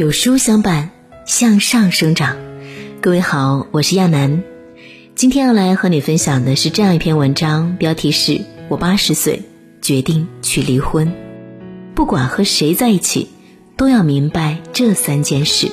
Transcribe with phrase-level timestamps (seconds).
[0.00, 0.88] 有书相伴，
[1.26, 2.38] 向上生长。
[3.02, 4.42] 各位好，我是亚楠。
[5.14, 8.40] 今天要来和你分享的是这样一篇文章，标题是
[8.70, 9.42] 我八十岁
[9.82, 11.12] 决定去离婚。
[11.94, 13.28] 不管和谁在一起，
[13.76, 15.70] 都要明白这三件事。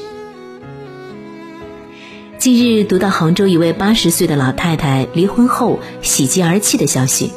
[2.38, 7.32] 近日读到杭州一位八十岁的老太太离婚后喜极而泣的消息。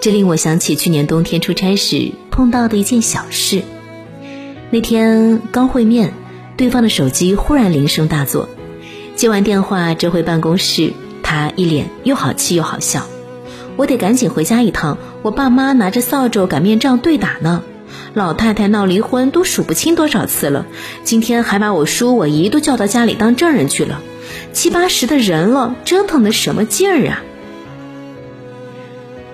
[0.00, 3.62] 这令我想起去年冬天出差时碰到的一件小事。
[4.74, 6.12] 那天刚会面，
[6.56, 8.48] 对方的手机忽然铃声大作，
[9.14, 13.06] 接完电话折回办公室，他一脸又好气又好笑。
[13.76, 17.62] 我得赶紧回家一趟，我爸妈拿着扫帚擀面杖对打呢。
[18.14, 20.66] 老太太闹离婚都数不清多少次了，
[21.04, 24.02] 今天还把我叔我姨都叫到家里当证人去了，
[24.52, 27.22] 七八十的人了，折腾的什么劲儿啊！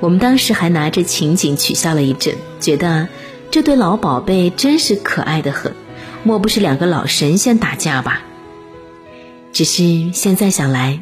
[0.00, 3.08] 我们当时还拿着情景取笑了一阵，觉得
[3.50, 5.74] 这对老宝贝真是可爱的很，
[6.22, 8.22] 莫不是两个老神仙打架吧？
[9.52, 11.00] 只是现在想来，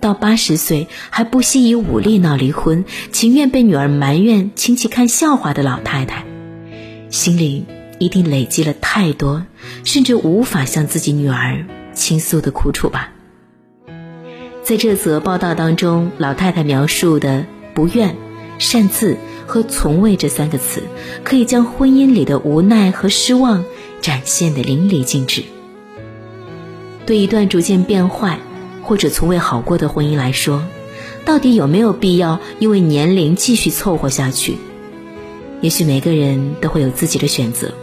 [0.00, 6.24] 到八十岁还不惜以武力闹离婚，情愿被女儿埋怨、亲戚看笑话的老太太，
[7.10, 7.66] 心里
[7.98, 9.44] 一定累积了太多，
[9.84, 13.10] 甚至无法向自己女儿倾诉的苦楚吧？
[14.62, 18.16] 在这则报道当中，老太太描述的不愿。
[18.58, 19.16] 擅自
[19.50, 20.84] 和从未这三个词，
[21.24, 23.64] 可以将婚姻里的无奈和失望
[24.00, 25.42] 展现的淋漓尽致。
[27.04, 28.38] 对一段逐渐变坏
[28.84, 30.62] 或者从未好过的婚姻来说，
[31.24, 34.56] 到底有没有必要因为年龄继续凑合下去？
[35.60, 37.74] 也许每个人都会有自己的选择。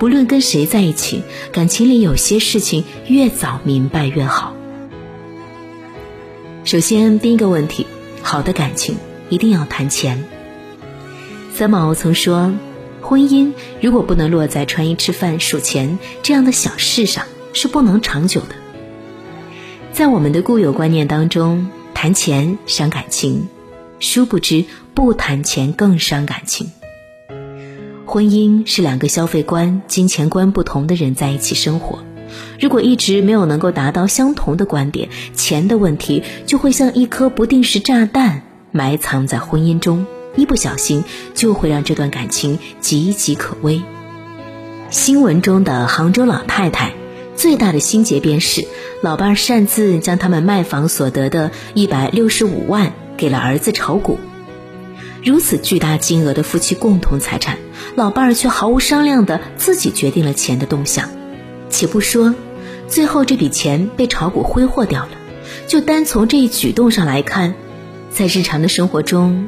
[0.00, 1.22] 不论跟谁在一起，
[1.52, 4.52] 感情里有些事情越早明白越好。
[6.64, 7.86] 首先，第一个问题，
[8.20, 8.96] 好的感情。
[9.28, 10.24] 一定要谈钱。
[11.56, 12.52] 三毛曾说
[13.00, 18.48] ：“婚姻如果不能落在穿衣吃饭数钱这样的小事上，是不能长久的。”
[19.90, 23.48] 在我们的固有观念当中，谈钱伤感情，
[24.00, 26.72] 殊不知不谈钱更伤感情。
[28.04, 32.00] 婚姻是两个消费观、金钱观不同的人在一起生活，
[32.60, 38.42] 如果一直没有能够达到相同的观点，钱的问题就会像一颗不定时炸弹。
[38.72, 40.04] 埋藏在婚姻中，
[40.36, 41.04] 一不小心
[41.34, 43.82] 就会让这段感情岌岌可危。
[44.90, 46.92] 新闻中的杭州老太太
[47.34, 48.66] 最大的心结便是，
[49.02, 54.18] 老伴儿擅自将他们卖房所得的一百六十五万给了儿子炒股。
[55.24, 57.58] 如此巨大金额的夫妻共同财产，
[57.96, 61.10] 老伴儿却毫无商量的自己决定了钱的动向。
[61.68, 62.32] 且不说
[62.86, 65.10] 最后这笔钱被炒股挥霍掉了，
[65.66, 67.54] 就单从这一举动上来看。
[68.12, 69.46] 在日常的生活中，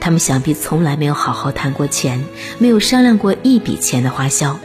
[0.00, 2.24] 他们想必从来没有好好谈过钱，
[2.58, 4.58] 没有商量过一笔钱的花销。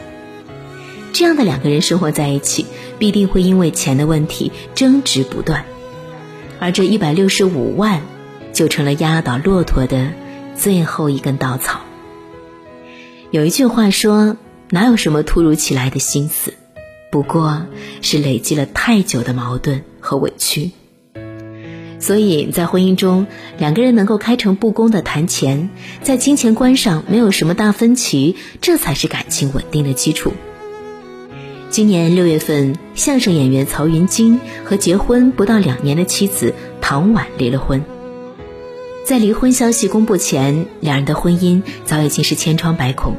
[1.12, 2.66] 这样的两个人生活在一起，
[2.98, 5.64] 必定会因为钱的问题争执不断，
[6.58, 8.02] 而这一百六十五万，
[8.52, 10.12] 就成了压倒骆驼的
[10.56, 11.80] 最后一根稻草。
[13.30, 14.36] 有一句话说
[14.70, 16.54] ：“哪有什么突如其来的心思，
[17.10, 17.66] 不过
[18.00, 20.70] 是累积了太久的矛盾和委屈。”
[22.04, 23.26] 所以在婚姻中，
[23.56, 25.70] 两个人能够开诚布公的谈钱，
[26.02, 30.34] 在金钱观上没有什么大分歧，这才是感情稳定的基础。
[31.70, 37.82] 今年六月份，相声演员曹云金和结婚不到两年的妻子唐婉离了婚。
[39.06, 43.16] 在离婚消息公布前，两人的婚姻早已经是千疮百孔。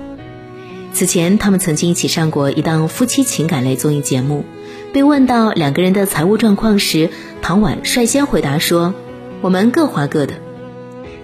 [0.94, 4.46] 此前，他们曾经一起上过一档夫妻情感类综艺节目。
[4.96, 7.10] 被问到两个人的财务状况时，
[7.42, 8.94] 唐婉率先回答说
[9.44, 10.36] ：“我们各花各的。”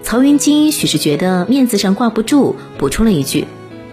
[0.04, 3.48] 曹云金许是觉得面子上挂不住，补充了一句：“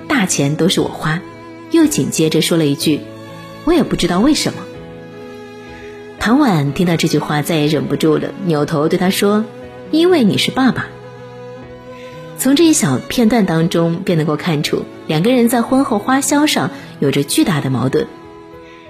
[0.09, 1.23] 大钱都是我花。”
[1.71, 2.99] 又紧接着说了一句
[3.67, 4.59] ：“我也不知道为什么。”
[6.19, 9.45] 唐婉听到这句话，再也忍不住了，扭头对他说
[9.93, 10.87] ：“因为你是爸爸。”
[12.37, 18.09] 从这一小片段当中，便能够看出两个人在婚后花销上有着巨大的矛盾。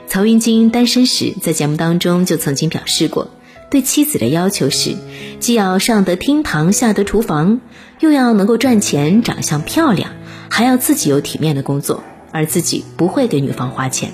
[0.08, 3.28] 曹云金单身时，在节目当中就曾经表示过，
[3.70, 4.96] 对妻子的要求是，
[5.38, 7.60] 既要上得厅堂，下得厨房，
[8.00, 10.12] 又要能够赚钱，长相漂亮，
[10.48, 12.02] 还要自己有体面的工作，
[12.32, 14.12] 而自己不会给女方花钱。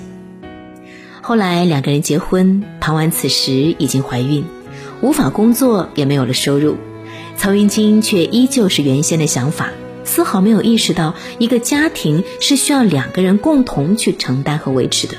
[1.21, 4.43] 后来两个人结婚，唐婉此时已经怀孕，
[4.99, 6.75] 无法工作，也没有了收入，
[7.37, 9.69] 曹云金却依旧是原先的想法，
[10.03, 15.15] 丝毫没有意识到一个家庭是需要两个人共同去承担和维持的。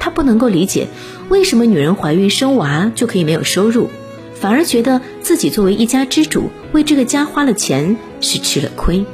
[0.00, 0.88] 他不能够理解，
[1.28, 3.88] 为什么女人怀孕生娃就可以没有收入，
[4.34, 9.04] 反而觉得自己作为一家之主为这个家花了钱是吃了亏。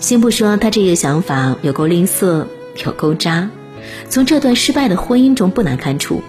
[0.00, 2.46] 先不说他这个想法有够吝啬，
[2.84, 3.50] 有够渣，
[4.08, 6.22] 从这段失败的婚姻中不难看出，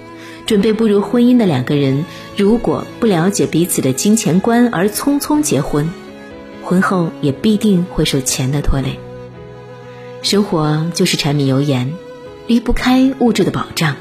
[0.45, 2.03] 准备步入婚姻的两个人，
[2.35, 5.89] 如果不了解彼此的金钱观而匆匆结婚，
[6.63, 8.99] 婚后也必定会受钱的拖累。
[10.21, 11.93] 生活就是柴米油盐，
[12.49, 13.95] 离不开物质的保障，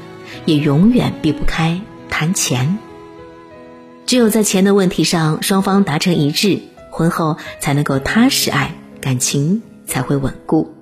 [0.45, 2.79] 也永远避不开谈钱。
[4.07, 10.73] 只有在钱的问题上双方达成一致，婚后才能够踏实爱，感情才会稳固。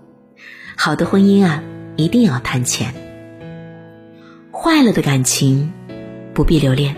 [0.78, 1.62] 好的婚姻啊，
[1.98, 2.94] 一定要谈钱。
[4.54, 5.74] 坏了的感情，
[6.34, 6.96] 不必留恋。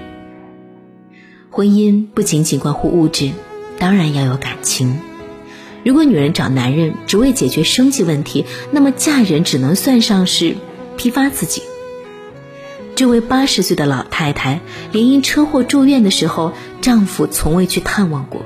[1.49, 3.31] 婚姻不仅仅关乎物质，
[3.79, 4.99] 当然要有感情。
[5.89, 10.55] 如果女人找男人只为解决生计问题，那么嫁人只能算上是
[10.97, 11.63] 批发自己。
[12.93, 18.45] 这位八十岁的老太太，连因车祸住院的时候，丈夫从未去探望过，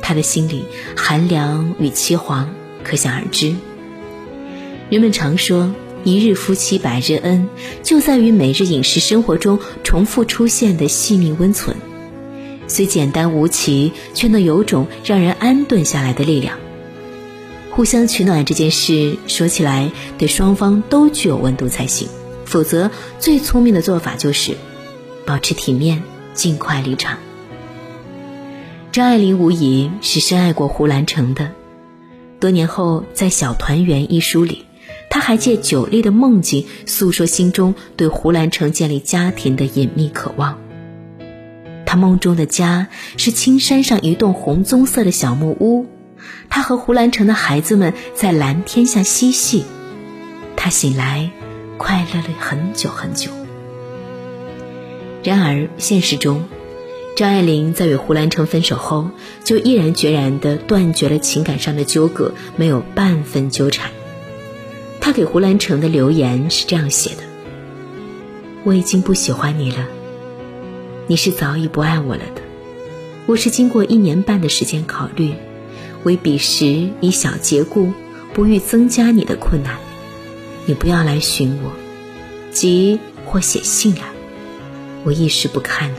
[0.00, 0.66] 她的心里
[0.96, 2.44] 寒凉与凄惶
[2.84, 3.56] 可想而知。
[4.88, 7.48] 人们常说“一日夫妻百日恩”，
[7.82, 11.74] 就在于每日饮食生活中重复出现的细腻温存。
[12.68, 16.58] 虽简单无奇，却能有种让人安顿下来的力量。
[17.70, 22.08] 互相取暖这件事，说起来对双方都具有温度才行。
[22.44, 24.56] 否则，最聪明的做法就是
[25.26, 26.02] 保持体面，
[26.32, 27.18] 尽快离场。
[28.92, 31.52] 张爱玲无疑是深爱过胡兰成的。
[32.40, 34.64] 多年后，在《小团圆》一书里，
[35.10, 40.58] 她还借酒力的梦境诉说心中对胡兰成建立家庭的隐秘渴望。
[41.96, 45.86] 梦中的家是青山上一栋红棕色的小木屋，
[46.48, 49.64] 他和胡兰成的孩子们在蓝天下嬉戏。
[50.54, 51.30] 他醒来，
[51.76, 53.30] 快乐了很久很久。
[55.22, 56.44] 然而现实中，
[57.16, 59.10] 张爱玲在与胡兰成分手后，
[59.42, 63.90] 就毅然决然地断绝了情感上的纠葛，没有半分纠缠。
[65.00, 67.22] 她给胡兰成的留言是这样写的
[68.64, 69.88] ：“我已经不喜欢你了。”
[71.08, 72.42] 你是早已不爱我了的，
[73.26, 75.34] 我是经过一年半的时间考虑，
[76.02, 77.92] 为彼时以小节故，
[78.34, 79.78] 不欲增加你的困难。
[80.64, 81.70] 你不要来寻我，
[82.50, 84.02] 即或写信来，
[85.04, 85.98] 我一时不看了。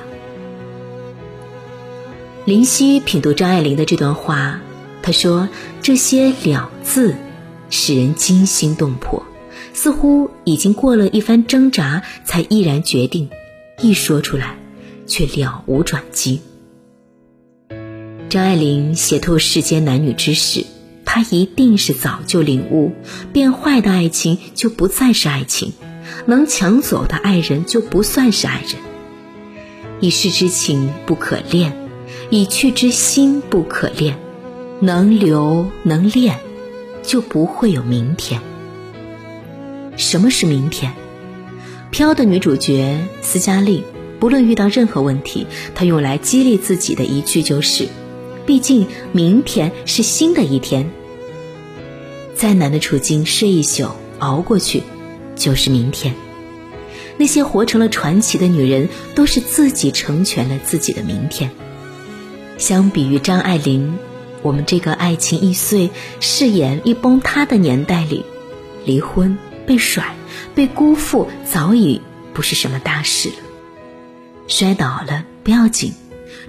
[2.43, 4.59] 林夕品读张爱玲的这段话，
[5.01, 5.47] 她说
[5.81, 7.15] 这些了字，
[7.69, 9.23] 使人惊心动魄，
[9.73, 13.29] 似乎已经过了一番挣扎，才毅然决定，
[13.81, 14.57] 一说出来。
[15.07, 16.41] 却了无转机。
[18.29, 20.65] 张爱玲写透世间男女之事，
[21.05, 22.91] 她一定是早就领悟：
[23.31, 25.73] 变坏的爱情就不再是爱情，
[26.25, 28.75] 能抢走的爱人就不算是爱人。
[30.01, 31.75] 一世之情不可恋，
[32.29, 34.19] 已去之心不可恋。
[34.79, 36.37] 能留能恋，
[37.01, 38.39] 就不会有明天。
[39.95, 40.93] 什么是明天？
[41.89, 43.83] 飘的女主角斯嘉丽。
[44.19, 47.87] 不论遇到任何问题，他用来激励自己的一句就是
[48.45, 50.89] ：“毕竟明天是新的一天。
[52.33, 54.83] 再难的处境，睡一宿熬过去，
[55.35, 56.15] 就是明天。”
[57.19, 61.49] 那些活成了传奇的女人，都是自己成全了自己的明天。
[62.59, 63.97] 相比于张爱玲，
[64.43, 65.89] 我们这个爱情易碎、
[66.19, 68.23] 誓言一崩塌的年代里，
[68.85, 70.15] 离婚、被甩、
[70.53, 72.01] 被辜负，早已
[72.33, 73.35] 不是什么大事了。
[74.47, 75.93] 摔倒了不要紧，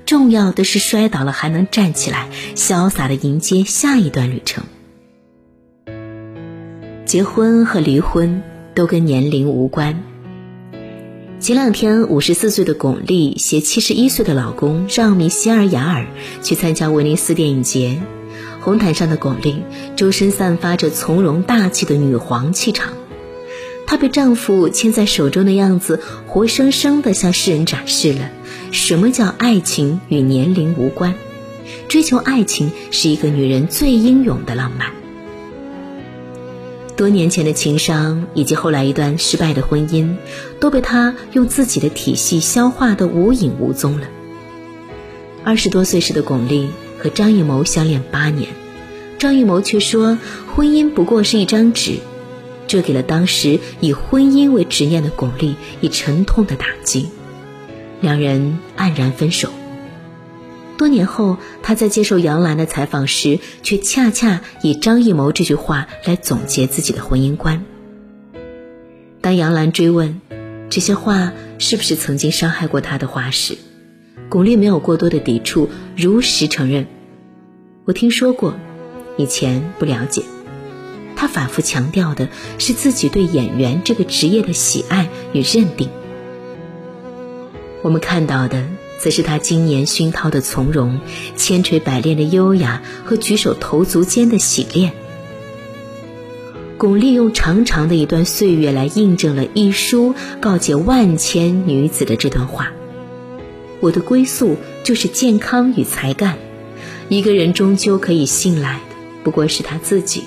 [0.07, 4.65] 重要的是摔倒了还能站起来，潇洒的迎接下一段旅程。
[7.05, 8.43] 结婚和离婚
[8.75, 10.03] 都跟年龄无关。
[11.41, 16.07] 前两天，五十四岁的巩俐携七十一岁的老公让米歇尔·雅尔
[16.43, 18.01] 去参加威尼斯电影节，
[18.61, 19.63] 红毯上的巩俐
[19.97, 22.93] 周身散发着从容大气的女皇气场。
[23.89, 28.31] 她被丈夫牵在手中的样子，活生生的向世人展示了
[28.71, 31.15] 什么叫爱情与年龄无关。
[31.89, 34.89] 追求爱情是一个女人最英勇的浪漫。
[36.99, 40.17] 多年前的情伤以及后来一段失败的婚姻，
[40.61, 44.07] 都被她用自己的体系消化的无影无踪了。
[45.45, 46.67] 二十多岁时的巩俐
[46.99, 48.51] 和张艺谋相恋八年，
[49.19, 50.19] 张艺谋却说
[50.55, 52.01] 婚姻不过是一张纸。
[52.69, 57.09] 这给了当时以婚姻为执念的巩俐以沉痛的打击，
[58.01, 59.49] 两人黯然分手。
[60.77, 67.65] 多年后，他在接受杨澜的采访时，却恰恰以张艺谋这句话来总结自己的婚姻观。
[69.21, 70.21] 当杨澜追问
[70.71, 73.57] 这些话是不是曾经伤害过他的话时，
[74.29, 76.87] 巩俐没有过多的抵触，如实承认
[77.85, 78.55] ：“我听说过，
[79.17, 80.23] 以前不了解。”
[81.19, 85.89] 他反复强调的是自己对演员这个职业的喜爱与认定。
[87.83, 88.69] 我们看到的，
[89.01, 91.01] 则是他经年熏陶的从容，
[91.35, 94.93] 千锤百炼的优雅和举手投足间的洗练。
[96.77, 102.71] 巩俐用长长的一段岁月来印证了一书告诫万千女子的这段话：
[103.81, 106.39] 我的归宿就是健康与才干。
[107.09, 108.95] 一个人终究可以信赖的，
[109.25, 110.23] 不过是他自己；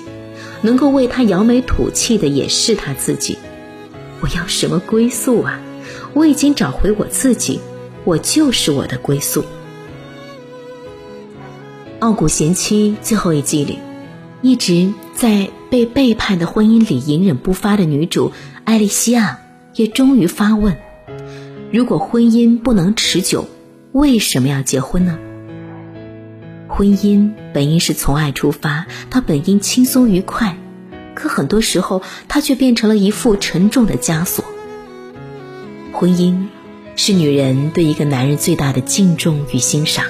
[0.62, 3.36] 能够为他扬眉吐气的，也是他自己。
[4.20, 5.60] 我要什么归宿啊？
[6.14, 7.60] 我已经找回我自己，
[8.04, 9.42] 我就是我的归宿。
[11.98, 13.78] 《傲骨贤妻》最后一季里，
[14.40, 15.50] 一直在。
[15.72, 18.30] 被背叛的婚姻里隐忍不发的女主
[18.64, 19.38] 艾莉西亚，
[19.74, 20.76] 也终于发问：
[21.72, 23.48] 如果婚姻不能持久，
[23.92, 25.18] 为什么要结婚呢？
[26.74, 30.56] 婚姻本应是从爱出发，它本应轻松愉快，
[31.14, 34.42] 可很多时候，它却变成了一副沉重的枷锁。
[35.92, 36.46] 婚姻
[36.96, 40.06] 是女人对一个男人最大的敬重与欣赏。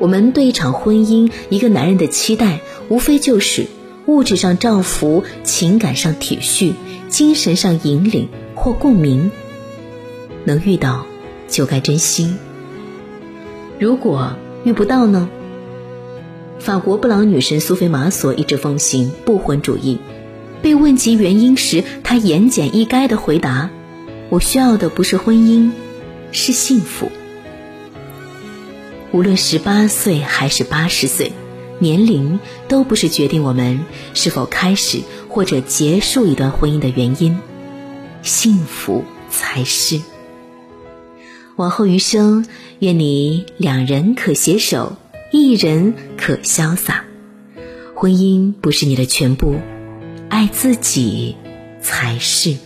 [0.00, 3.68] 我们对一场婚姻、一个男人的期待，无非就是。
[4.06, 6.72] 物质上照拂，情感上体恤，
[7.08, 9.30] 精神上引领或共鸣。
[10.44, 11.06] 能遇到，
[11.46, 12.34] 就该珍惜。
[13.78, 15.28] 如果遇不到呢？
[16.58, 19.98] 法国布朗女神苏菲玛索一直奉行不婚主义。
[20.60, 23.70] 被问及原因时，她言简意赅的回答
[24.28, 25.70] ：“我需要的不是婚姻，
[26.32, 27.10] 是幸福。
[29.12, 31.32] 无论十八岁还是八十岁。”
[31.80, 34.98] 年龄都不是决定我们是否开始
[35.28, 37.38] 或者结束一段婚姻的原因，
[38.24, 40.00] 幸福才是。
[41.54, 42.44] 往后余生，
[42.80, 44.96] 愿你两人可携手，
[45.30, 47.04] 一人可潇洒。
[47.94, 49.56] 婚姻不是你的全部，
[50.30, 51.36] 爱自己
[51.82, 52.56] 才是。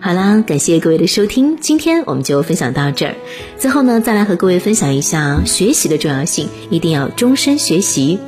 [0.00, 3.14] 好啦，感谢各位的收听，今天我们就分享到这儿。
[3.58, 8.18] 最后呢，再来和各位分享一下学习的重要性，一定要终身学习。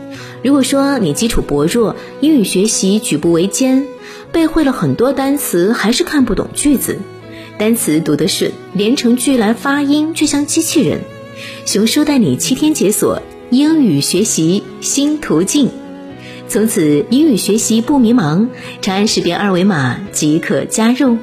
[0.44, 3.86] 如果说你基础薄弱，英语学习举步维艰，
[4.30, 7.00] 背会了很多单词还是看不懂句子，
[7.58, 11.00] 单词读得顺，连成句来发音却像机器人，
[11.64, 15.70] 熊叔带你七天解锁英语学习新途径，
[16.48, 18.48] 从此英语学习不迷茫，
[18.80, 21.18] 长按识别二维码即可加入。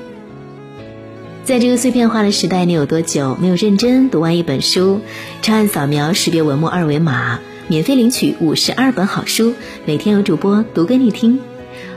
[1.43, 5.01] 在这个碎片化的时代，你有多久没有认真读完一本书？
[5.41, 9.53] 长按扫描识别文末二维码，免费领取五十二本好书，
[9.85, 11.39] 每天有主播读给你听。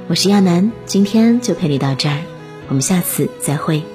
[0.09, 2.19] 我是亚楠，今天就陪你到这儿，
[2.69, 3.94] 我们下次再会。